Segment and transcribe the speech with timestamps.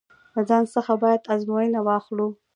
[0.35, 2.27] له ځان څخه باید ازموینه واخلو.